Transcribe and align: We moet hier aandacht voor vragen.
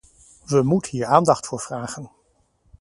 We 0.45 0.61
moet 0.61 0.85
hier 0.87 1.05
aandacht 1.07 1.47
voor 1.47 1.59
vragen. 1.59 2.09